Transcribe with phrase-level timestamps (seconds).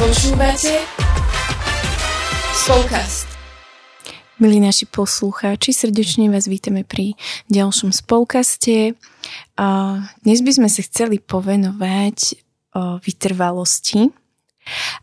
[0.00, 0.80] Počúvate
[2.56, 3.28] Spolkast.
[4.40, 7.20] Milí naši poslucháči, srdečne vás vítame pri
[7.52, 8.96] ďalšom spolkaste.
[10.24, 12.32] Dnes by sme sa chceli povenovať
[13.04, 14.08] vytrvalosti.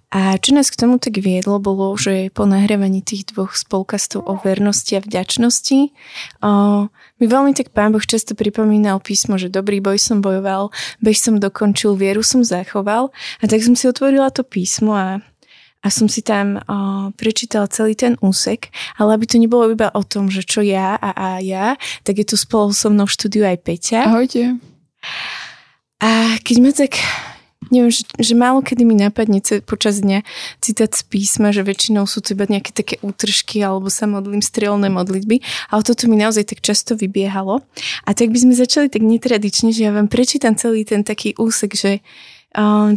[0.07, 4.39] A čo nás k tomu tak viedlo, bolo, že po nahrávaní tých dvoch spolkastov o
[4.39, 5.79] vernosti a vďačnosti
[7.17, 10.71] mi veľmi tak pán Boh často pripomínal písmo, že dobrý boj som bojoval,
[11.03, 15.19] beh som dokončil, vieru som zachoval a tak som si otvorila to písmo a
[15.85, 20.01] a som si tam uh, prečítala celý ten úsek, ale aby to nebolo iba o
[20.01, 23.45] tom, že čo ja a, a ja, tak je tu spolu so mnou v štúdiu
[23.45, 24.09] aj Peťa.
[24.09, 24.57] Ahojte.
[26.01, 26.97] A keď ma tak
[27.71, 30.23] neviem, že, že málo kedy mi napadne počas dňa
[30.63, 34.87] citát z písma, že väčšinou sú to iba nejaké také útržky alebo sa modlím strelné
[34.87, 35.41] modlitby,
[35.73, 37.65] ale toto mi naozaj tak často vybiehalo.
[38.05, 41.75] A tak by sme začali tak netradične, že ja vám prečítam celý ten taký úsek,
[41.75, 41.99] že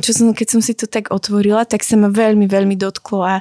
[0.00, 3.36] čo som, keď som si to tak otvorila, tak sa ma veľmi, veľmi dotklo a,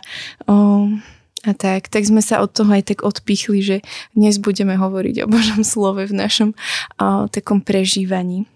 [1.47, 3.77] a tak, tak sme sa od toho aj tak odpichli, že
[4.11, 6.57] dnes budeme hovoriť o Božom slove v našom
[7.31, 8.49] takom prežívaní.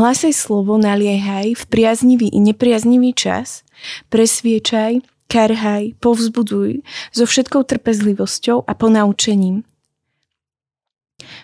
[0.00, 3.68] Hlasaj slovo, naliehaj v priaznivý i nepriaznivý čas,
[4.08, 6.80] presviečaj, karhaj, povzbuduj
[7.12, 9.60] so všetkou trpezlivosťou a ponaučením.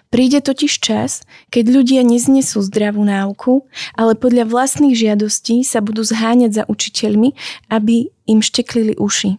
[0.09, 6.51] Príde totiž čas, keď ľudia neznesú zdravú náuku, ale podľa vlastných žiadostí sa budú zháňať
[6.57, 7.37] za učiteľmi,
[7.69, 9.37] aby im šteklili uši.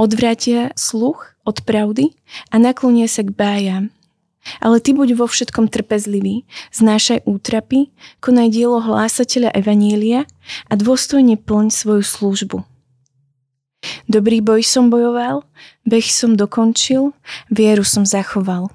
[0.00, 2.16] Odvrátia sluch od pravdy
[2.48, 3.92] a naklonia sa k bájam.
[4.60, 7.92] Ale ty buď vo všetkom trpezlivý, znášaj útrapy,
[8.24, 10.24] konaj dielo hlásateľa Evanília
[10.68, 12.58] a dôstojne plň svoju službu.
[14.08, 15.44] Dobrý boj som bojoval,
[15.88, 17.16] beh som dokončil,
[17.48, 18.68] vieru som zachoval.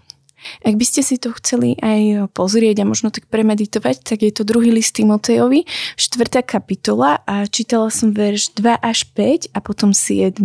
[0.61, 4.45] Ak by ste si to chceli aj pozrieť a možno tak premeditovať, tak je to
[4.45, 5.65] druhý list Timotejovi,
[5.97, 10.37] štvrtá kapitola a čítala som verš 2 až 5 a potom 7.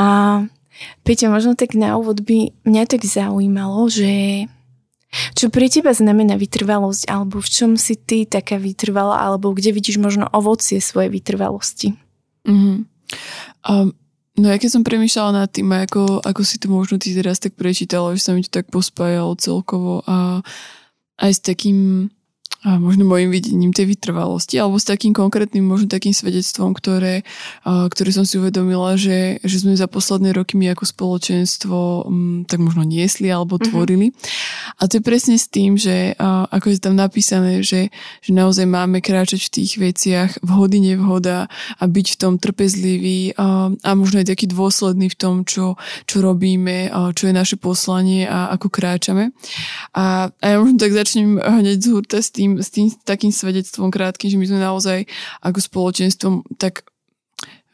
[0.00, 0.08] A
[1.02, 4.44] Peťa, možno tak na úvod by mňa tak zaujímalo, že
[5.32, 9.96] čo pre teba znamená vytrvalosť, alebo v čom si ty taká vytrvala, alebo kde vidíš
[9.96, 11.96] možno ovocie svojej vytrvalosti?
[12.44, 12.76] Mm-hmm.
[13.64, 13.96] Um,
[14.36, 17.56] no ja keď som premýšľala nad tým, ako, ako si to možno ty teraz tak
[17.56, 20.44] prečítala, že sa mi to tak pospájalo celkovo a
[21.18, 22.12] aj s takým
[22.66, 27.22] a možno môjim videním tej vytrvalosti alebo s takým konkrétnym možno takým svedectvom, ktoré,
[27.62, 31.78] ktoré som si uvedomila, že, že sme za posledné roky my ako spoločenstvo
[32.10, 33.68] m, tak možno niesli alebo mm-hmm.
[33.70, 34.06] tvorili.
[34.82, 37.94] A to je presne s tým, že ako je tam napísané, že,
[38.26, 41.46] že naozaj máme kráčať v tých veciach vhody, nevhoda
[41.78, 45.78] a byť v tom trpezlivý a, a možno aj taký dôsledný v tom, čo,
[46.10, 49.30] čo robíme, čo je naše poslanie a ako kráčame.
[49.94, 53.32] A, a ja možno tak začnem hneď z hurta s tým, tým, s tým takým
[53.34, 54.98] svedectvom krátkým, že my sme naozaj
[55.44, 56.88] ako spoločenstvom tak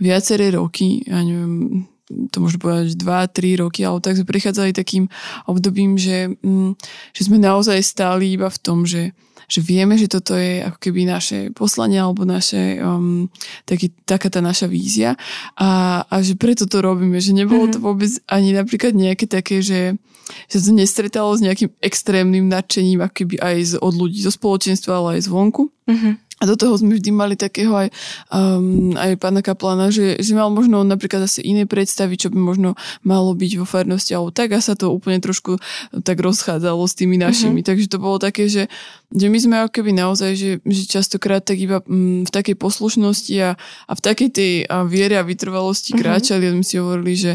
[0.03, 5.09] viaceré roky, ja neviem, to môžem povedať, 2-3 roky, alebo tak sme prechádzali takým
[5.49, 6.77] obdobím, že, mm,
[7.15, 9.15] že sme naozaj stáli iba v tom, že
[9.45, 13.29] že vieme, že toto je ako keby naše poslanie alebo naše, um,
[13.69, 15.21] taký, taká tá naša vízia.
[15.61, 20.01] A, a že preto to robíme, že nebolo to vôbec ani napríklad nejaké také, že,
[20.49, 24.93] že to nestretalo s nejakým extrémnym nadšením ako keby aj z, od ľudí zo spoločenstva,
[24.97, 25.69] ale aj zvonku.
[25.85, 26.15] Mm-hmm.
[26.43, 27.95] A do toho sme vždy mali takého aj,
[28.35, 32.75] um, aj pána Kaplana, že, že mal možno napríklad zase iné predstavy, čo by možno
[33.07, 35.63] malo byť vo farnosti, alebo tak a sa to úplne trošku
[36.03, 37.63] tak rozchádzalo s tými našimi.
[37.63, 37.71] Mm-hmm.
[37.71, 38.67] Takže to bolo také, že,
[39.15, 43.35] že my sme ako keby naozaj, že, že častokrát tak iba um, v takej poslušnosti
[43.39, 43.55] a,
[43.87, 46.03] a v takej tej a viere a vytrvalosti mm-hmm.
[46.03, 47.33] kráčali a sme si hovorili, že,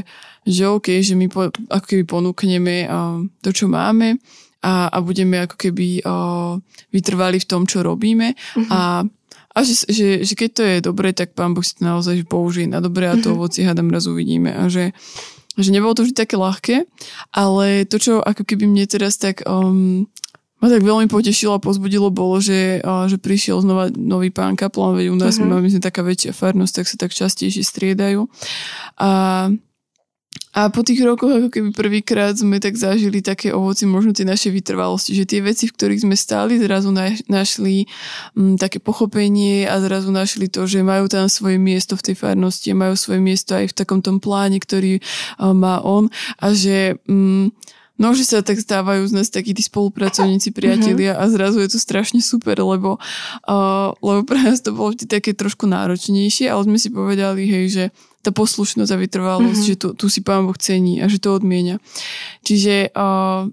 [0.49, 4.17] že OK, že my po, ako keby ponúkneme um, to, čo máme
[4.59, 6.59] a, a budeme ako keby o,
[6.91, 8.67] vytrvali v tom, čo robíme uh-huh.
[8.71, 8.81] a
[9.49, 12.69] a že, že, že keď to je dobre, tak pán Boh si to naozaj použije
[12.69, 13.49] na dobre a to uh-huh.
[13.49, 14.53] ovoci hádam raz uvidíme.
[14.53, 14.93] A že,
[15.57, 16.85] že nebolo to vždy také ľahké,
[17.33, 20.05] ale to, čo ako keby mne teraz tak um,
[20.61, 24.95] ma tak veľmi potešilo a pozbudilo bolo, že, uh, že prišiel znova nový pán Kaplan,
[24.95, 25.49] veď u nás uh-huh.
[25.49, 28.29] máme taká väčšia farnosť, tak sa tak častejšie striedajú.
[29.01, 29.09] A
[30.49, 34.49] a po tých rokoch ako keby prvýkrát sme tak zažili také ovoci možno tie naše
[34.49, 36.89] vytrvalosti, že tie veci, v ktorých sme stáli, zrazu
[37.29, 37.85] našli
[38.33, 42.15] m, mm, také pochopenie a zrazu našli to, že majú tam svoje miesto v tej
[42.17, 44.97] farnosti, majú svoje miesto aj v takom tom pláne, ktorý
[45.37, 46.09] a, má on
[46.41, 51.19] a že m, mm, No, že sa tak stávajú z nás takí tí spolupracovníci, priatelia
[51.19, 51.29] mm-hmm.
[51.29, 52.95] a zrazu je to strašne super, lebo,
[53.43, 57.65] uh, lebo pre nás to bolo vždy také trošku náročnejšie, ale sme si povedali, hej,
[57.67, 57.83] že
[58.23, 59.69] tá poslušnosť a vytrvalosť, mm-hmm.
[59.75, 61.83] že tu, tu si pán Boh cení a že to odmienia.
[62.47, 63.51] Čiže uh,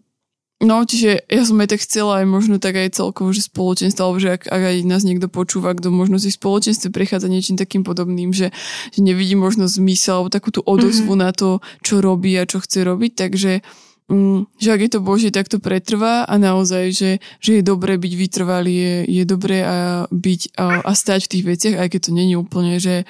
[0.57, 4.17] No, čiže ja som aj tak chcela aj možno tak aj celkovo, že spoločenstvo, alebo
[4.17, 7.85] že ak, ak aj nás niekto počúva, kto možno si v spoločenstve prechádza niečím takým
[7.85, 8.57] podobným, že,
[8.89, 11.25] že nevidí možno zmysel alebo takú tú odozvu mm-hmm.
[11.29, 13.61] na to, čo robí a čo chce robiť, takže
[14.63, 17.11] že ak je to Božie, tak to pretrvá a naozaj, že,
[17.43, 21.45] že je dobré byť vytrvalý, je, je dobré a byť a, a stať v tých
[21.45, 23.03] veciach, aj keď to není úplne, že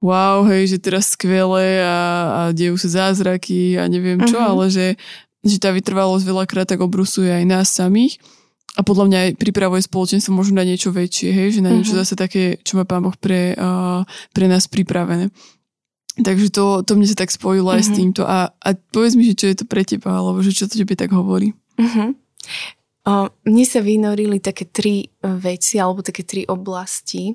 [0.00, 4.52] wow, hej, že teraz skvelé a, a dejú sa zázraky a neviem čo, uh-huh.
[4.56, 4.96] ale že,
[5.44, 8.16] že tá vytrvalosť veľakrát tak obrusuje aj nás samých
[8.76, 12.04] a podľa mňa aj pripravuje spoločenstvo možno na niečo väčšie, hej, že na niečo uh-huh.
[12.04, 15.28] zase také, čo má Pán Boh pre, uh, pre nás pripravené.
[16.14, 17.78] Takže to, to mne sa tak spojilo uh-huh.
[17.80, 17.96] aj s mhm.
[17.98, 18.22] týmto.
[18.22, 20.94] A, a povedz mi, že čo je to pre teba, alebo že čo to tebe
[20.94, 21.50] tak hovorí.
[21.74, 22.14] Uh-huh.
[23.04, 23.12] O,
[23.44, 27.34] mne sa vynorili také tri veci, alebo také tri oblasti.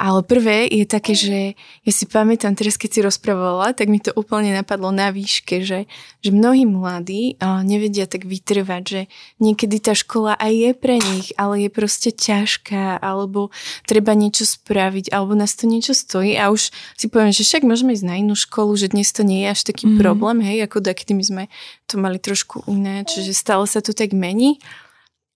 [0.00, 1.52] Ale prvé je také, že
[1.84, 5.84] ja si pamätám, teraz keď si rozprávala, tak mi to úplne napadlo na výške, že,
[6.24, 9.00] že mnohí mladí uh, nevedia tak vytrvať, že
[9.44, 13.52] niekedy tá škola aj je pre nich, ale je proste ťažká, alebo
[13.84, 17.92] treba niečo spraviť, alebo nás to niečo stojí a už si poviem, že však môžeme
[17.92, 20.00] ísť na inú školu, že dnes to nie je až taký mm.
[20.00, 21.44] problém, hej, ako kedy my sme
[21.84, 24.64] to mali trošku iné, čiže stále sa to tak mení.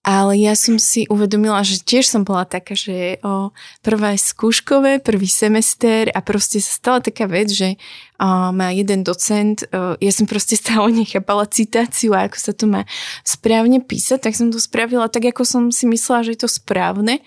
[0.05, 3.49] Ale ja som si uvedomila, že tiež som bola taká, že o,
[3.81, 7.73] prvá skúškové, prvý semester a proste sa stala taká vec, že
[8.21, 12.69] o, má jeden docent, o, ja som proste stále nechápala citáciu a ako sa to
[12.69, 12.85] má
[13.25, 17.25] správne písať, tak som to spravila tak, ako som si myslela, že je to správne.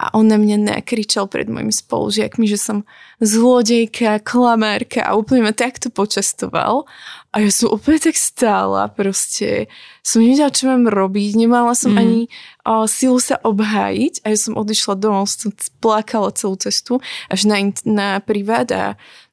[0.00, 2.88] A on na mňa nakričal pred mojimi spolužiakmi, že som
[3.20, 6.88] zlodejka, klamárka a úplne ma takto počastoval
[7.30, 9.70] a ja som úplne tak stála, proste
[10.02, 12.00] som nevedela, čo mám robiť, nemala som mm.
[12.02, 12.20] ani
[12.66, 16.98] o, silu sa obhájiť a ja som odišla domov, som plakala celú cestu
[17.30, 18.84] až na, na privát a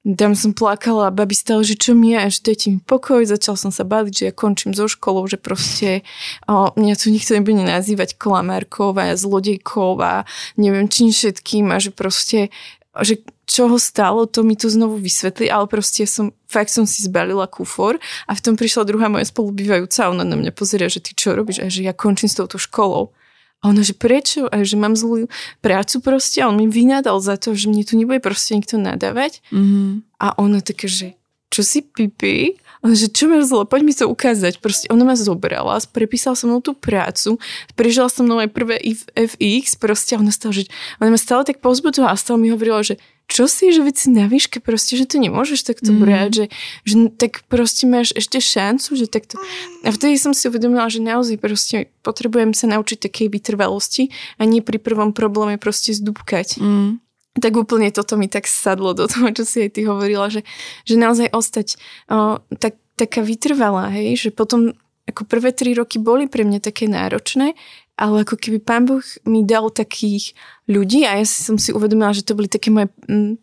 [0.06, 3.58] tam som plakala a babi stále, že čo mi je, že dajte mi pokoj, začal
[3.58, 6.06] som sa baviť, že ja končím so školou, že proste
[6.46, 11.90] o, mňa tu nikto nebude nazývať klamárkou a zlodejkou a neviem čím všetkým a že
[11.90, 12.54] proste
[13.02, 17.08] že čo ho stalo, to mi to znovu vysvetli, ale proste som, fakt som si
[17.08, 17.96] zbalila kufor
[18.28, 21.32] a v tom prišla druhá moja spolubývajúca a ona na mňa pozrie, že ty čo
[21.32, 23.16] robíš a že ja končím s touto školou.
[23.64, 24.46] A ona, že prečo?
[24.52, 25.26] A že mám zlú
[25.66, 29.42] prácu proste a on mi vynadal za to, že mne tu nebude proste nikto nadávať.
[29.50, 30.06] Mm-hmm.
[30.22, 31.18] A ona také, že
[31.50, 32.60] čo si pipi?
[32.86, 34.62] A že čo ma zlo, poď mi to ukázať.
[34.62, 37.42] Proste ona ma zobrala, prepísala som mnou tú prácu,
[37.74, 38.78] prežila som mnou aj prvé
[39.18, 40.64] FX, proste a ona stále, že
[41.02, 44.32] ona ma stále tak pozbudzovala a stále mi hovorila, že čo si, že veci na
[44.32, 46.00] výške, proste, že to nemôžeš takto mm.
[46.00, 46.46] brať, že,
[46.88, 49.36] že tak proste máš ešte šancu, že takto...
[49.84, 54.64] A vtedy som si uvedomila, že naozaj proste potrebujem sa naučiť takej vytrvalosti a nie
[54.64, 56.58] pri prvom probléme proste zdúbkať.
[56.64, 57.04] Mm.
[57.38, 60.48] Tak úplne toto mi tak sadlo do toho, čo si aj ty hovorila, že,
[60.88, 61.78] že naozaj ostať
[62.10, 64.74] o, tak, taká vytrvalá, hej, že potom
[65.08, 67.56] ako prvé tri roky boli pre mňa také náročné,
[67.98, 70.38] ale ako keby pán Boh mi dal takých
[70.70, 73.42] ľudí a ja som si uvedomila, že to boli také moje, mm,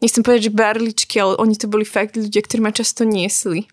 [0.00, 3.68] nechcem povedať, že barličky, ale oni to boli fakt ľudia, ktorí ma často niesli.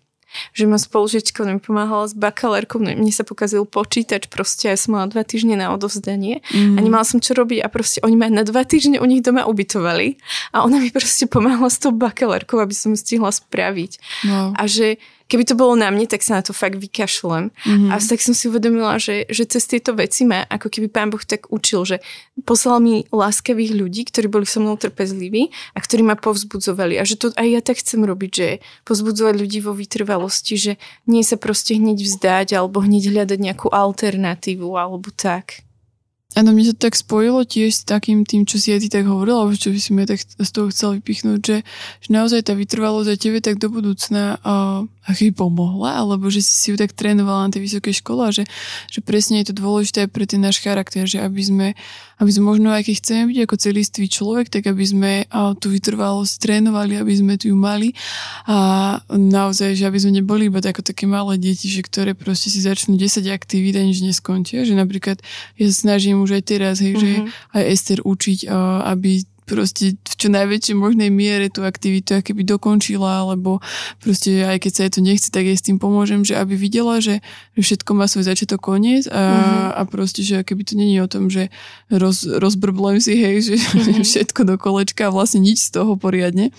[0.52, 4.92] Že ma spolužička mi pomáhala s bakalárkou, no, mne sa pokazil počítač proste, ja som
[4.92, 6.76] mala dva týždne na odovzdanie mm.
[6.76, 9.48] a nemala som čo robiť a proste oni ma na dva týždne u nich doma
[9.48, 10.20] ubytovali
[10.52, 13.92] a ona mi proste pomáhala s tou bakalárkou, aby som stihla spraviť.
[14.28, 14.52] Wow.
[14.52, 17.52] A že keby to bolo na mne, tak sa na to fakt vykašlem.
[17.52, 17.92] Mm-hmm.
[17.92, 21.20] A tak som si uvedomila, že, že cez tieto veci ma, ako keby pán Boh
[21.20, 21.96] tak učil, že
[22.48, 26.96] poslal mi láskavých ľudí, ktorí boli so mnou trpezliví a ktorí ma povzbudzovali.
[26.96, 28.48] A že to aj ja tak chcem robiť, že
[28.88, 30.72] povzbudzovať ľudí vo vytrvalosti, že
[31.04, 35.67] nie sa proste hneď vzdať alebo hneď hľadať nejakú alternatívu alebo tak.
[36.36, 39.48] Áno, mne sa tak spojilo tiež s takým tým, čo si aj ty tak hovorila,
[39.48, 41.56] alebo čo by som ja tak z toho chcel vypichnúť, že,
[42.04, 46.52] že naozaj tá vytrvalosť aj tebe tak do budúcna uh, aký pomohla, alebo že si
[46.52, 48.44] si ju tak trénovala na tej vysokej škole a že,
[48.92, 51.68] že presne je to dôležité pre ten náš charakter, že aby sme,
[52.20, 55.72] aby sme možno aj keď chceme byť ako celistvý človek, tak aby sme uh, tú
[55.72, 57.96] vytrvalosť trénovali, aby sme tu ju mali.
[58.44, 62.60] A naozaj, že aby sme neboli iba ako také malé deti, že ktoré proste si
[62.60, 65.24] začnú 10 aktivít a nič neskončia, že napríklad
[65.56, 67.02] ja sa snažím už aj teraz, hej, mm-hmm.
[67.02, 67.28] že mhm.
[67.54, 68.38] aj Ester učiť,
[68.88, 69.10] aby
[69.48, 73.64] proste v čo najväčšej možnej miere tú aktivitu keby dokončila, alebo
[74.04, 77.00] proste aj keď sa jej to nechce, tak jej s tým pomôžem, že aby videla,
[77.00, 77.24] že,
[77.56, 79.68] že všetko má svoj začiatok koniec a, mm-hmm.
[79.80, 81.48] a proste, že keby to není o tom, že
[81.88, 84.04] roz, rozbrblem si, hej, že mm-hmm.
[84.12, 86.52] všetko do kolečka a vlastne nič z toho poriadne,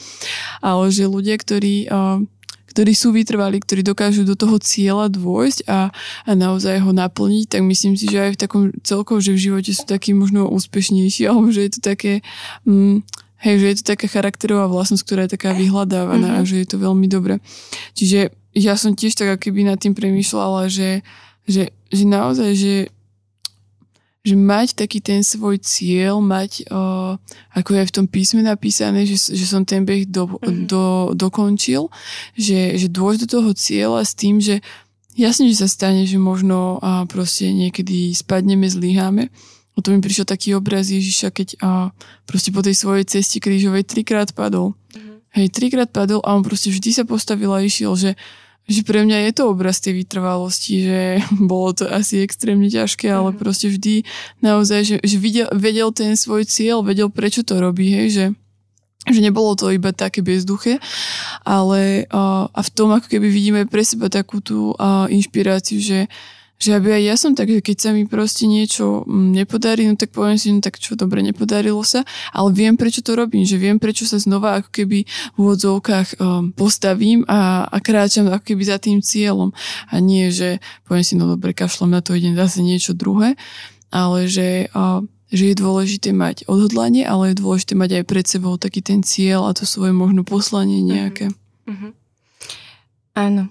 [0.66, 2.26] ale že ľudia, ktorí uh,
[2.70, 5.90] ktorí sú vytrvali, ktorí dokážu do toho cieľa dôjsť a,
[6.26, 9.72] a naozaj ho naplniť, tak myslím si, že aj v takom celkovo, že v živote
[9.74, 12.22] sú takí možno úspešnejší, alebo že je to také...
[12.70, 13.02] Mm,
[13.40, 16.44] Hej, že je to taká charakterová vlastnosť, ktorá je taká vyhľadávaná mm-hmm.
[16.44, 17.40] a že je to veľmi dobré.
[17.96, 21.08] Čiže ja som tiež tak keby nad tým premýšľala, že,
[21.48, 22.92] že, že naozaj, že
[24.20, 27.16] že mať taký ten svoj cieľ, mať, uh,
[27.56, 30.68] ako je v tom písme napísané, že, že som ten beh do, mm-hmm.
[30.68, 30.86] do,
[31.16, 31.88] dokončil,
[32.36, 34.60] že, že dôjsť do toho cieľa s tým, že
[35.16, 39.32] jasne, že sa stane, že možno uh, proste niekedy spadneme, zlyháme.
[39.74, 41.96] O to mi prišiel taký obraz Ježiša, keď uh,
[42.28, 44.76] proste po tej svojej ceste krížovej trikrát padol.
[44.76, 45.18] Mm-hmm.
[45.40, 48.20] Hej, trikrát padol a on proste vždy sa postavil a išiel, že
[48.70, 51.00] že pre mňa je to obraz tej vytrvalosti, že
[51.52, 53.38] bolo to asi extrémne ťažké, ale mm.
[53.42, 54.06] proste vždy
[54.46, 58.26] naozaj, že, že videl, vedel ten svoj cieľ, vedel prečo to robí, hej, že
[59.08, 60.78] že nebolo to iba také bezduché,
[61.48, 66.12] ale uh, a v tom ako keby vidíme pre seba takú tú uh, inšpiráciu, že
[66.60, 69.96] že aby aj ja som tak, že keď sa mi proste niečo mm, nepodarí, no
[69.96, 72.04] tak poviem si, no tak čo, dobre, nepodarilo sa,
[72.36, 76.52] ale viem, prečo to robím, že viem, prečo sa znova ako keby v úvodzovkách um,
[76.52, 79.56] postavím a, a kráčam ako keby za tým cieľom
[79.88, 83.40] a nie, že poviem si, no dobre, kašlem na to, idem zase niečo druhé,
[83.88, 85.00] ale že, uh,
[85.32, 89.48] že je dôležité mať odhodlanie, ale je dôležité mať aj pred sebou taký ten cieľ
[89.48, 91.32] a to svoje možno poslanie nejaké.
[91.72, 91.92] Mm-hmm.
[93.16, 93.48] Áno,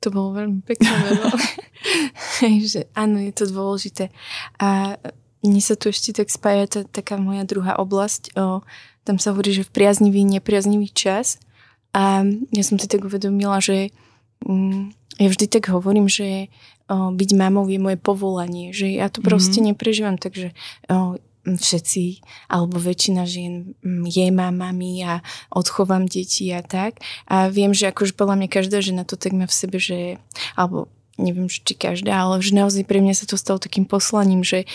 [0.00, 0.88] to bolo veľmi pekné
[2.66, 4.12] že áno, je to dôležité.
[4.60, 4.98] A
[5.46, 8.34] mne sa tu ešte tak spája tá, taká moja druhá oblasť.
[8.34, 8.66] O,
[9.06, 11.38] tam sa hovorí, že v priaznivý, nepriaznivý čas.
[11.94, 13.94] A ja som si tak uvedomila, že
[14.44, 16.50] mm, ja vždy tak hovorím, že
[16.90, 19.72] o, byť mamou je moje povolanie, že ja to proste mm-hmm.
[19.72, 20.52] neprežívam, takže
[20.90, 21.16] o,
[21.54, 25.22] všetci, alebo väčšina žien mm, je mamami a
[25.54, 26.98] odchovám deti a tak.
[27.30, 30.18] A viem, že akože podľa mňa každá žena to tak má v sebe, že,
[30.58, 34.66] alebo neviem, či každá, ale že naozaj pre mňa sa to stalo takým poslaním, že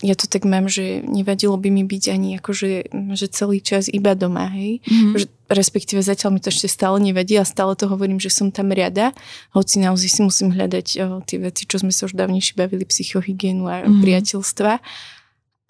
[0.00, 4.16] ja to tak mám, že nevadilo by mi byť ani akože že celý čas iba
[4.16, 4.80] doma, hej.
[4.88, 5.12] Mm-hmm.
[5.12, 8.72] Že, respektíve zatiaľ mi to ešte stále nevadí a stále to hovorím, že som tam
[8.72, 9.12] riada,
[9.52, 13.68] hoci naozaj si musím hľadať o, tie veci, čo sme sa už dávnejšie bavili, psychohygienu
[13.68, 14.00] a mm-hmm.
[14.00, 14.72] priateľstva.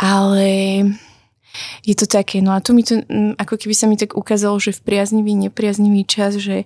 [0.00, 0.48] Ale
[1.84, 3.04] je to také, no a tu mi to,
[3.36, 6.64] ako keby sa mi tak ukázalo, že v priaznivý, nepriaznivý čas, že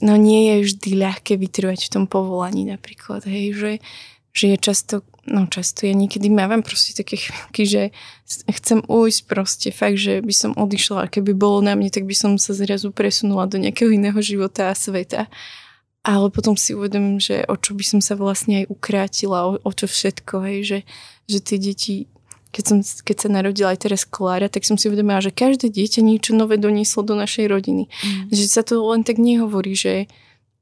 [0.00, 3.72] no nie je vždy ľahké vytrvať v tom povolaní napríklad, hej, že,
[4.34, 4.94] že je často,
[5.28, 7.82] no často ja niekedy mávam proste také chvíľky, že
[8.48, 12.16] chcem ujsť proste, fakt, že by som odišla a keby bolo na mne, tak by
[12.16, 15.30] som sa zrazu presunula do nejakého iného života a sveta.
[16.00, 19.70] Ale potom si uvedomím, že o čo by som sa vlastne aj ukrátila, o, o
[19.76, 20.78] čo všetko, hej, že,
[21.30, 22.10] že tie deti
[22.50, 26.02] keď, som, keď sa narodila aj teraz Klára, tak som si uvedomila, že každé dieťa
[26.02, 27.86] niečo nové donieslo do našej rodiny.
[27.86, 28.34] Mm.
[28.34, 30.10] Že sa to len tak nehovorí, že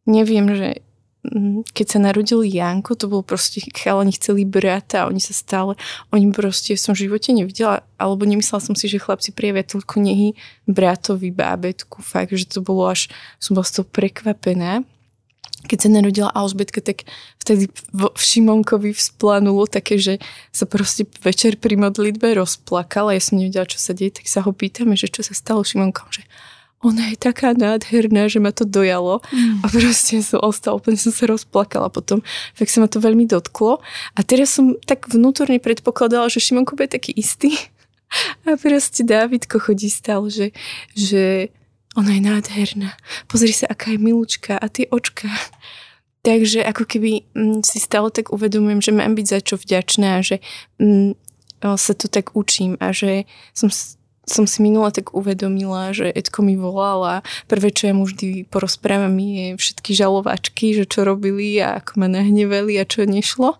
[0.04, 0.84] neviem, že
[1.24, 5.80] mm, keď sa narodil Janko, to bol proste chalani chceli brata a oni sa stále,
[6.12, 10.36] oni proste som v živote nevidela, alebo nemyslela som si, že chlapci prijavia toľko nehy
[10.68, 13.08] bratovi, bábetku, fakt, že to bolo až,
[13.40, 14.84] som bola z toho prekvapená
[15.66, 17.08] keď sa narodila Alžbetka, tak
[17.42, 20.22] vtedy v Šimonkovi vzplanulo také, že
[20.54, 23.18] sa proste večer pri modlitbe rozplakala.
[23.18, 26.06] Ja som nevedela, čo sa deje, tak sa ho pýtame, že čo sa stalo Šimonkom,
[26.14, 26.22] že
[26.78, 29.62] ona je taká nádherná, že ma to dojalo mm.
[29.62, 32.22] a proste som ostala, úplne som sa rozplakala potom,
[32.54, 33.82] tak sa ma to veľmi dotklo
[34.14, 37.58] a teraz som tak vnútorne predpokladala, že Šimonko bude taký istý
[38.46, 40.46] a proste Dávidko chodí stále, že,
[40.94, 41.50] že
[41.98, 42.94] ona je nádherná.
[43.26, 45.26] Pozri sa, aká je milúčka a tie očka.
[46.22, 50.38] Takže ako keby mm, si stále tak uvedomujem, že mám byť za čo vďačná že
[50.78, 51.18] mm,
[51.58, 53.66] sa to tak učím a že som,
[54.22, 57.14] som si minula tak uvedomila, že Edko mi volal a
[57.50, 62.06] prvé, čo ja mu vždy porozprávam, je všetky žalovačky, že čo robili a ako ma
[62.06, 63.58] nahnevali a čo nešlo.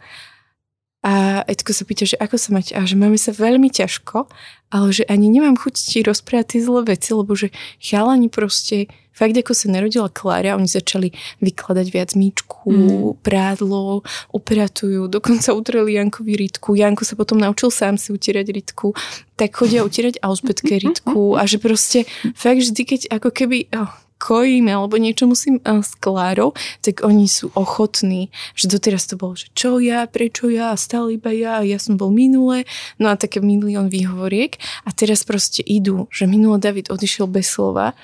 [1.08, 2.76] A Edko sa pýta, že ako sa máte?
[2.76, 4.28] A že máme sa veľmi ťažko,
[4.68, 7.48] ale že ani nemám chuť ti rozprávať tie zlé veci, lebo že
[7.80, 11.08] chalani proste, fakt ako sa narodila Klára, oni začali
[11.40, 13.24] vykladať viac míčku, mm.
[13.24, 14.04] prádlo,
[14.36, 16.76] upratujú, dokonca utreli Jankovi rytku.
[16.76, 18.92] Janko sa potom naučil sám si utierať rytku,
[19.40, 22.04] tak chodia utierať Alžbetke rytku a že proste
[22.36, 27.30] fakt vždy, keď ako keby, oh, kojím alebo niečo musím uh, s Klárou, tak oni
[27.30, 31.78] sú ochotní, že doteraz to bolo, že čo ja, prečo ja, stále iba ja, ja
[31.78, 32.66] som bol minule,
[32.98, 34.58] no a také milión výhovoriek.
[34.84, 37.94] A teraz proste idú, že minule David odišiel bez slova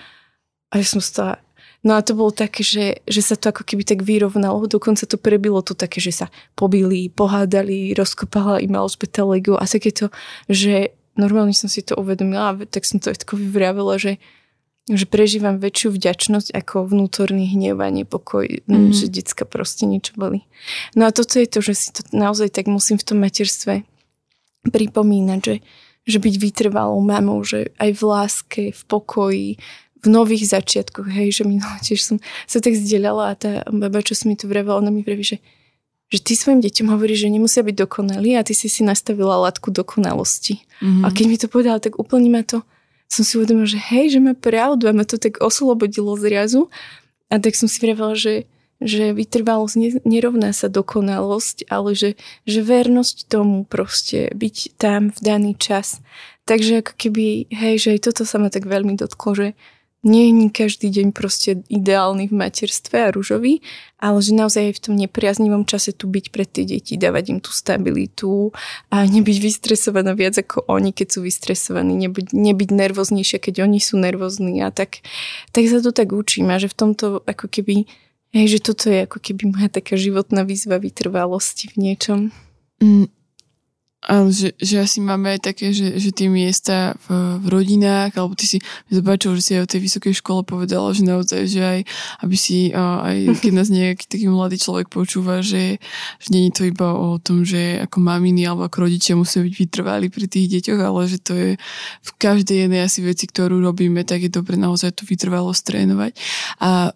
[0.70, 1.44] a ja som stala
[1.84, 5.20] No a to bolo také, že, že sa to ako keby tak vyrovnalo, dokonca to
[5.20, 10.08] prebilo to také, že sa pobili, pohádali, rozkopala im Alžbeta Lego a takéto,
[10.48, 14.16] že normálne som si to uvedomila, tak som to tako vyvravila, že
[14.84, 18.92] že prežívam väčšiu vďačnosť ako vnútorný hnev a nepokoj, mm-hmm.
[18.92, 20.44] že decka proste niečo boli.
[20.92, 23.88] No a toto je to, že si to naozaj tak musím v tom materstve
[24.68, 25.56] pripomínať, že,
[26.04, 29.50] že byť vytrvalou mamou, že aj v láske, v pokoji,
[30.04, 34.12] v nových začiatkoch, hej, že minulé tiež som sa tak zdieľala a tá baba, čo
[34.12, 35.38] si mi tu vravala, ona mi vraví, že
[36.12, 39.74] že ty svojim deťom hovoríš, že nemusia byť dokonalí a ty si si nastavila latku
[39.74, 40.62] dokonalosti.
[40.78, 41.02] Mm-hmm.
[41.02, 42.62] A keď mi to povedala, tak úplne ma to,
[43.08, 46.72] som si uvedomila, že hej, že má pravdu a ma to tak oslobodilo zrazu.
[47.30, 48.46] A tak som si vravela, že,
[48.82, 52.10] že vytrvalosť nerovná sa dokonalosť, ale že,
[52.44, 56.02] že vernosť tomu proste byť tam v daný čas.
[56.44, 59.48] Takže ako keby, hej, že aj toto sa ma tak veľmi dotklo, že,
[60.04, 63.64] nie je každý deň proste ideálny v materstve a rúžový,
[63.96, 67.40] ale že naozaj aj v tom nepriaznivom čase tu byť pre tie deti, dávať im
[67.40, 68.52] tú stabilitu
[68.92, 73.96] a nebyť vystresovaná viac ako oni, keď sú vystresovaní, nebyť, nebyť nervóznejšia, keď oni sú
[73.96, 75.00] nervózni a tak,
[75.56, 77.88] tak sa to tak učím a že v tomto ako keby,
[78.36, 82.20] hej, že toto je ako keby moja taká životná výzva vytrvalosti v niečom.
[82.82, 83.08] Mm,
[84.04, 88.36] ale že, že asi máme aj také, že, že tie miesta v, v rodinách, alebo
[88.36, 88.58] ty si
[88.92, 91.80] zobačil, že si aj o tej vysokej škole povedala, že naozaj, že aj,
[92.20, 95.80] aby si, aj keď nás nejaký taký mladý človek počúva, že,
[96.20, 100.12] že je to iba o tom, že ako maminy alebo ako rodičia musia byť vytrvali
[100.12, 101.50] pri tých deťoch, ale že to je
[102.04, 106.12] v každej jednej asi veci, ktorú robíme, tak je dobre naozaj tu vytrvalo strénovať.
[106.60, 106.92] A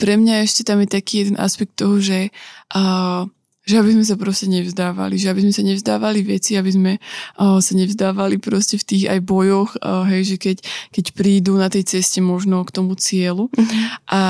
[0.00, 2.32] pre mňa ešte tam je taký jeden aspekt toho, že
[2.72, 3.28] uh,
[3.64, 7.60] že aby sme sa proste nevzdávali, že aby sme sa nevzdávali veci, aby sme uh,
[7.60, 10.56] sa nevzdávali proste v tých aj bojoch, uh, hej, že keď,
[10.90, 13.52] keď prídu na tej ceste možno k tomu cieľu.
[13.52, 13.82] Mm-hmm.
[14.16, 14.20] A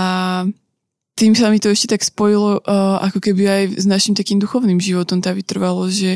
[1.15, 4.81] tým sa mi to ešte tak spojilo uh, ako keby aj s našim takým duchovným
[4.81, 6.13] životom tá vytrvalosť, že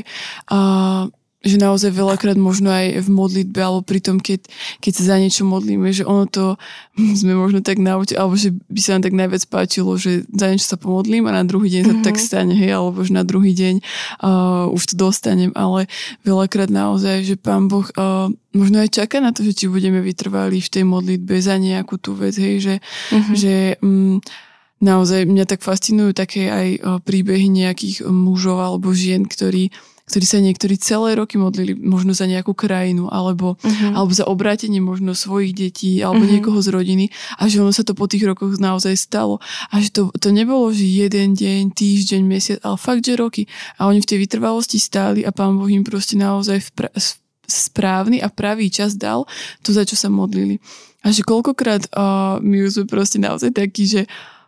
[0.49, 1.13] uh,
[1.45, 4.49] že naozaj veľakrát možno aj v modlitbe alebo pri tom, keď,
[4.81, 6.57] keď sa za niečo modlíme, že ono to
[7.21, 10.73] sme možno tak naučili, alebo že by sa nám tak najviac páčilo, že za niečo
[10.73, 12.01] sa pomodlím a na druhý deň mm-hmm.
[12.01, 12.25] sa to tak mhm.
[12.25, 13.75] stane, hej, alebo že na druhý deň
[14.25, 15.87] uh, už to dostanem, ale
[16.25, 20.65] veľakrát naozaj, že Pán Boh uh, možno aj čaká na to, že či budeme vytrvali
[20.65, 23.35] v tej modlitbe za nejakú tú vec, hej, že, mm-hmm.
[23.37, 24.17] že um,
[24.81, 29.69] naozaj mňa tak fascinujú také aj uh, príbehy nejakých mužov alebo žien, ktorí
[30.05, 33.97] ktorí sa niektorí celé roky modlili možno za nejakú krajinu alebo, uh-huh.
[33.97, 36.35] alebo za obrátenie možno svojich detí alebo uh-huh.
[36.37, 37.07] niekoho z rodiny
[37.41, 39.41] a že ono sa to po tých rokoch naozaj stalo
[39.73, 43.49] a že to, to nebolo, že jeden deň, týždeň, mesiac, ale fakt, že roky
[43.81, 46.95] a oni v tej vytrvalosti stáli a pán Boh im proste naozaj v pra-
[47.49, 49.25] správny a pravý čas dal
[49.65, 50.61] to, za čo sa modlili.
[51.05, 54.05] A že koľkokrát uh, my už sme proste naozaj takí, že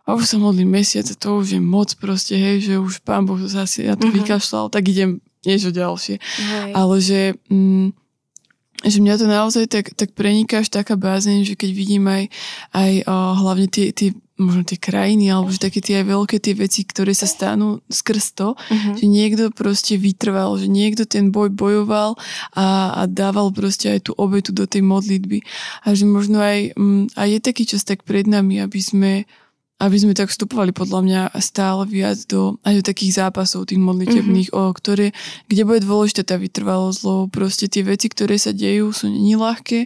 [0.07, 3.27] a už sa modlím mesiac a to už je moc proste, hej, že už pán
[3.27, 4.23] Boh zase na to uh-huh.
[4.23, 6.17] vykašľal, tak idem niečo ďalšie.
[6.21, 6.71] Hej.
[6.73, 7.21] Ale že,
[7.51, 7.93] mm,
[8.85, 12.23] že mňa to naozaj tak, tak preniká až taká bázeň, že keď vidím aj,
[12.77, 16.53] aj o, hlavne tie, tie možno tie krajiny, alebo že také tie aj veľké tie
[16.53, 18.93] veci, ktoré sa stanú skrz to, uh-huh.
[18.93, 22.13] že niekto proste vytrval, že niekto ten boj bojoval
[22.53, 25.41] a, a dával proste aj tú obetu do tej modlitby.
[25.89, 29.11] A že možno aj, mm, aj je taký čas tak pred nami, aby sme
[29.77, 34.49] aby sme tak vstupovali podľa mňa stále viac do, aj do takých zápasov tých modlitebných,
[34.49, 34.69] mm-hmm.
[34.69, 35.13] o ktoré,
[35.45, 39.85] kde bude dôležitá tá vytrvalosť, lebo proste tie veci, ktoré sa dejú, sú není ľahké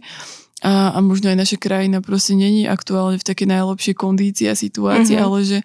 [0.62, 5.18] a, a možno aj naša krajina proste není aktuálne v takej najlepšej kondícii a situácii,
[5.18, 5.28] mm-hmm.
[5.28, 5.60] ale, že,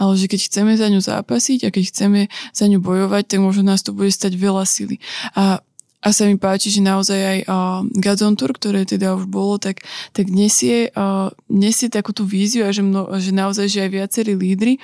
[0.00, 3.68] ale že keď chceme za ňu zápasiť a keď chceme za ňu bojovať, tak možno
[3.68, 4.98] nás to bude stať veľa sily.
[5.36, 5.60] A
[5.98, 9.82] a sa mi páči, že naozaj aj uh, Gazon Tour, ktoré teda už bolo, tak,
[10.14, 14.32] tak nesie, uh, nesie takú tú víziu a že, mno, že naozaj, že aj viacerí
[14.38, 14.78] lídry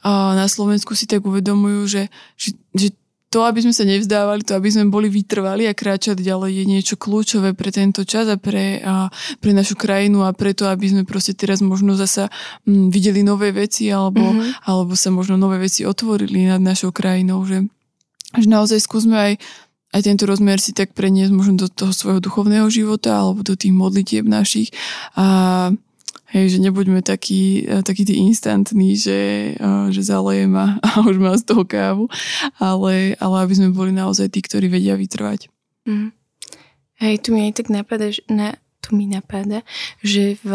[0.00, 2.02] uh, na Slovensku si tak uvedomujú, že,
[2.40, 2.88] že, že
[3.28, 6.94] to, aby sme sa nevzdávali, to, aby sme boli vytrvali a kráčali ďalej, je niečo
[6.96, 9.12] kľúčové pre tento čas a pre, a
[9.44, 12.32] pre našu krajinu a preto, aby sme proste teraz možno zasa
[12.64, 14.64] m, videli nové veci alebo, mm-hmm.
[14.72, 17.66] alebo sa možno nové veci otvorili nad našou krajinou, že,
[18.40, 19.32] že naozaj skúsme aj
[19.96, 23.72] aj tento rozmer si tak preniesť možno do toho svojho duchovného života alebo do tých
[23.72, 24.68] modlitieb našich
[25.16, 25.72] a
[26.36, 29.54] hej, že nebuďme takí, takí tí instantní, že,
[29.88, 30.76] že zalejem a,
[31.08, 32.12] už mám z toho kávu,
[32.60, 35.48] ale, ale aby sme boli naozaj tí, ktorí vedia vytrvať.
[35.88, 36.12] Mm.
[37.00, 39.64] Hej, tu mi aj tak napadá, že, na, tu mi napadá,
[40.04, 40.52] že v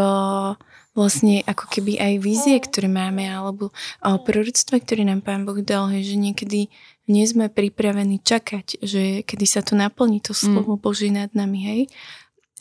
[0.91, 3.71] vlastne ako keby aj vízie, ktoré máme, alebo
[4.03, 6.67] proroctva, ktoré nám Pán Boh dal, hej, že niekedy
[7.09, 10.39] nie sme pripravení čakať, že kedy sa to naplní, to mm.
[10.39, 10.81] slovo mm.
[10.81, 11.81] Boží nad nami, hej.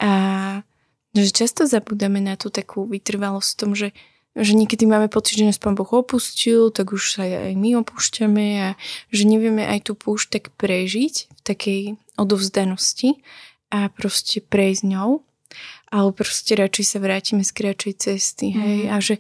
[0.00, 0.11] A
[1.12, 3.88] že často zabudáme na tú takú vytrvalosť v tom, že,
[4.38, 8.46] že niekedy máme pocit, že nás Pán Boh opustil, tak už sa aj my opúšťame
[8.62, 8.68] a
[9.11, 11.81] že nevieme aj tú púšť tak prežiť v takej
[12.14, 13.20] odovzdanosti
[13.74, 15.26] a proste prejsť ňou
[15.90, 18.90] ale proste radšej sa vrátime z kratšej cesty, hej, mm.
[18.94, 19.18] a že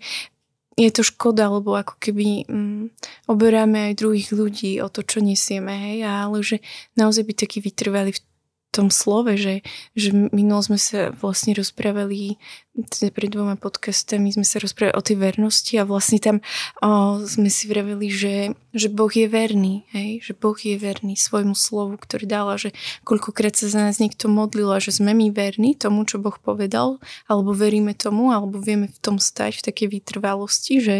[0.78, 2.84] je to škoda, lebo ako keby mm,
[3.26, 6.62] oberáme aj druhých ľudí o to, čo nesieme, hej, ale že
[6.94, 8.22] naozaj byť taký vytrvalý v
[8.70, 9.66] tom slove, že,
[9.98, 12.38] že minulo sme sa vlastne rozprávali
[12.70, 16.36] teda pred dvoma podcastami sme sa rozprávali o tej vernosti a vlastne tam
[16.80, 18.34] o, sme si vraveli, že,
[18.72, 20.22] že Boh je verný, hej?
[20.22, 22.70] že Boh je verný svojmu slovu, ktorý dal a že
[23.04, 27.02] koľkokrát sa za nás niekto modlil a že sme my verní tomu, čo Boh povedal,
[27.26, 30.98] alebo veríme tomu, alebo vieme v tom stať v takej vytrvalosti, že,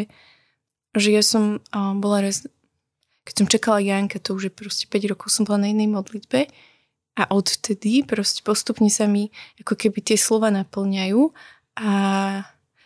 [0.99, 2.45] že ja som o, bola raz,
[3.25, 6.51] keď som čakala Janka, to už je proste 5 rokov som bola na inej modlitbe
[7.19, 11.31] a odvtedy proste postupne sa mi ako keby tie slova naplňajú
[11.81, 11.91] a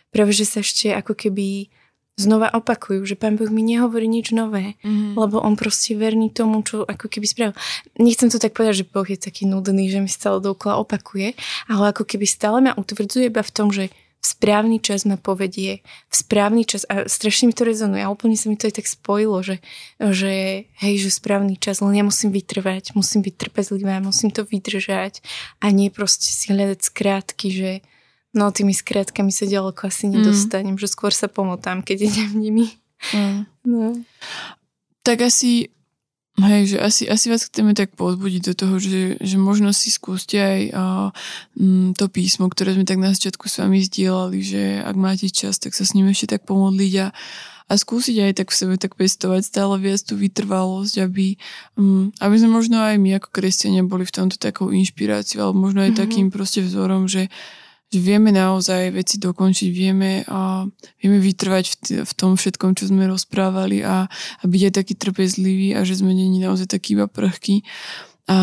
[0.09, 1.69] práve, že sa ešte ako keby
[2.15, 5.19] znova opakujú, že pán Boh mi nehovorí nič nové, mm.
[5.19, 7.55] lebo on proste verný tomu, čo ako keby spravil.
[7.99, 11.35] Nechcem to tak povedať, že Boh je taký nudný, že mi stále dokola opakuje,
[11.67, 13.91] ale ako keby stále ma utvrdzuje iba v tom, že
[14.25, 18.33] v správny čas ma povedie, v správny čas a strašne mi to rezonuje a úplne
[18.33, 19.61] sa mi to aj tak spojilo, že,
[20.01, 25.21] že hej, že správny čas, len ja musím vytrvať, musím byť trpezlivá, musím to vydržať
[25.61, 27.71] a nie proste si hľadať skrátky, že
[28.33, 30.81] no tými skrátkami sa ďaleko asi nedostanem, mm.
[30.81, 32.67] že skôr sa pomotám, keď idem nimi.
[33.13, 33.45] Mm.
[33.69, 33.93] No.
[35.05, 35.69] Tak asi
[36.35, 40.35] Hej, že asi, asi vás chceme tak pozbudiť do toho, že, že možno si skúste
[40.35, 41.09] aj uh,
[41.95, 45.71] to písmo, ktoré sme tak na začiatku s vami zdieľali, že ak máte čas, tak
[45.71, 47.15] sa s ním ešte tak pomodliť a,
[47.71, 51.39] a skúsiť aj tak v sebe tak pestovať stále viac tú vytrvalosť, aby,
[51.79, 55.87] um, aby sme možno aj my ako kresťania boli v tomto takou inšpiráciou, alebo možno
[55.87, 56.03] aj mm-hmm.
[56.03, 57.31] takým proste vzorom, že,
[57.95, 60.67] že vieme naozaj veci dokončiť, vieme, a
[60.99, 64.93] vieme vytrvať v, t- v tom všetkom, čo sme rozprávali a, a byť aj taký
[64.99, 67.63] trpezlivý a že sme není naozaj taký iba prchký
[68.27, 68.37] a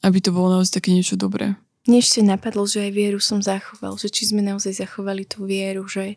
[0.00, 1.60] aby to bolo naozaj také niečo dobré.
[1.84, 5.84] Mne ešte napadlo, že aj vieru som zachoval, že či sme naozaj zachovali tú vieru,
[5.84, 6.16] že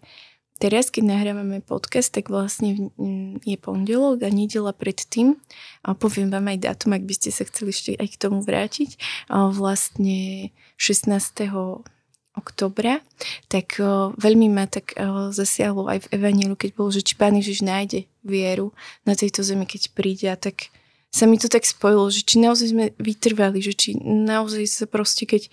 [0.59, 2.91] teraz, keď nahrávame podcast, tak vlastne
[3.43, 5.35] je pondelok a nedela predtým.
[5.83, 8.95] A poviem vám aj dátum, ak by ste sa chceli ešte aj k tomu vrátiť.
[9.27, 11.47] A vlastne 16
[12.33, 12.99] oktobra,
[13.47, 17.37] tak o, veľmi ma tak o, zasiahlo aj v Evanielu, keď bolo, že či Pán
[17.37, 18.73] Ježiš nájde vieru
[19.05, 20.73] na tejto zemi, keď príde a tak
[21.13, 25.29] sa mi to tak spojilo, že či naozaj sme vytrvali, že či naozaj sa proste,
[25.29, 25.45] keď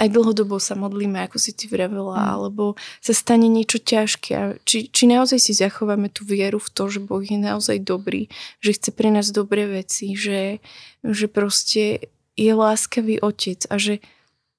[0.00, 2.30] aj dlhodobo sa modlíme, ako si ty vravela, mm.
[2.32, 2.64] alebo
[3.04, 4.30] sa stane niečo ťažké.
[4.32, 8.32] A či, či naozaj si zachováme tú vieru v to, že Boh je naozaj dobrý,
[8.64, 10.64] že chce pre nás dobré veci, že,
[11.04, 14.00] že proste je láskavý otec a že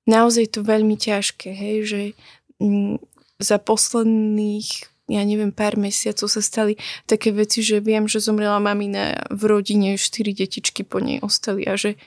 [0.09, 2.01] naozaj to veľmi ťažké, hej, že
[2.61, 2.97] mm,
[3.41, 9.19] za posledných ja neviem, pár mesiacov sa stali také veci, že viem, že zomrela mamina
[9.27, 11.99] v rodine, štyri detičky po nej ostali a že,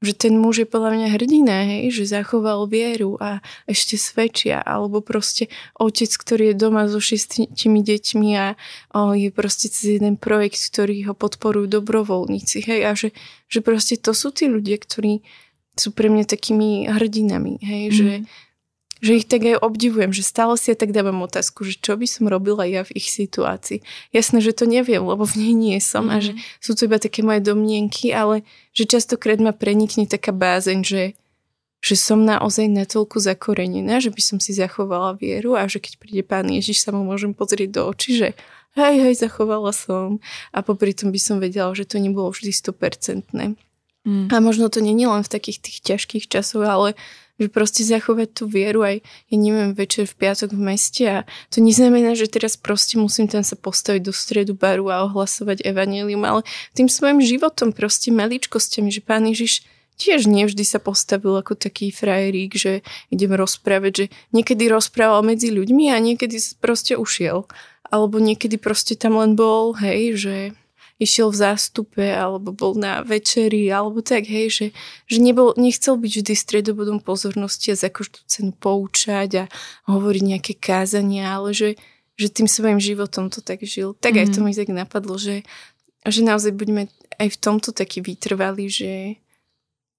[0.00, 5.04] že ten muž je podľa mňa hrdina, hej, že zachoval vieru a ešte svedčia, alebo
[5.04, 8.56] proste otec, ktorý je doma so šestimi deťmi a
[8.96, 13.12] o, je proste cez jeden projekt, ktorý ho podporujú dobrovoľníci, hej, a že,
[13.52, 15.20] že proste to sú tí ľudia, ktorí
[15.78, 17.94] sú pre mňa takými hrdinami, hej, mm.
[17.94, 18.10] že,
[19.00, 22.04] že ich tak aj obdivujem, že stále si ja tak dávam otázku, že čo by
[22.04, 23.80] som robila ja v ich situácii.
[24.12, 26.12] Jasné, že to neviem, lebo v nej nie som mm.
[26.12, 26.40] a že mhm.
[26.60, 28.42] sú to iba také moje domnienky, ale
[28.76, 31.02] že častokrát ma prenikne taká bázeň, že,
[31.80, 36.22] že som naozaj natoľko zakorenená, že by som si zachovala vieru a že keď príde
[36.26, 38.28] pán Ježiš, sa mu môžem pozrieť do očí, že
[38.76, 40.20] hej, hej, zachovala som.
[40.52, 43.56] A popri tom by som vedela, že to nebolo vždy 100%.
[44.04, 44.32] Mm.
[44.32, 46.96] A možno to není len v takých tých ťažkých časoch, ale
[47.40, 49.00] že proste zachovať tú vieru aj,
[49.32, 53.40] ja neviem, večer v piatok v meste a to neznamená, že teraz proste musím tam
[53.40, 56.44] sa postaviť do stredu baru a ohlasovať evanelium, ale
[56.76, 59.64] tým svojim životom, proste maličkosťami, že Pán Ježiš
[59.96, 65.92] tiež nevždy sa postavil ako taký frajerík, že idem rozprávať, že niekedy rozprával medzi ľuďmi
[65.92, 67.44] a niekedy proste ušiel.
[67.90, 70.34] Alebo niekedy proste tam len bol, hej, že
[71.00, 74.66] išiel v zástupe alebo bol na večeri alebo tak, hej, že,
[75.08, 79.44] že nebol, nechcel byť vždy stredobodom pozornosti a za každú cenu poučať a
[79.88, 81.80] hovoriť nejaké kázania, ale že,
[82.20, 83.96] že tým svojim životom to tak žil.
[83.96, 84.20] Tak mm.
[84.20, 84.46] aj to mhm.
[84.46, 85.42] mi tak napadlo, že,
[86.04, 89.16] že naozaj buďme aj v tomto taký vytrvali, že,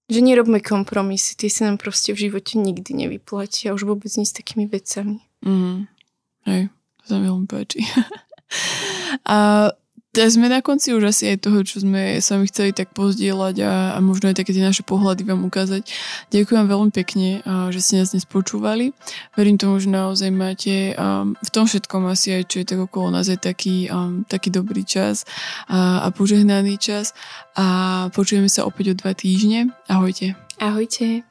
[0.06, 4.38] že nerobme kompromisy, tie sa nám proste v živote nikdy nevyplatia, už vôbec nie s
[4.38, 5.18] takými vecami.
[5.42, 5.90] Mm.
[6.46, 6.70] Hej,
[7.02, 7.82] to sa mi veľmi páči.
[9.26, 9.70] a
[10.12, 13.64] Teraz sme na konci už asi aj toho, čo sme sa mi chceli tak pozdieľať
[13.64, 15.88] a, a možno aj také tie naše pohľady vám ukázať.
[16.36, 17.40] Ďakujem veľmi pekne,
[17.72, 18.92] že ste nás dnes počúvali.
[19.40, 23.16] Verím tomu, že naozaj máte um, v tom všetkom asi aj, čo je tak okolo
[23.16, 25.24] nás, aj taký, um, taký dobrý čas
[25.72, 27.16] a, a požehnaný čas.
[27.56, 29.72] A počujeme sa opäť o dva týždne.
[29.88, 30.36] Ahojte.
[30.60, 31.31] Ahojte.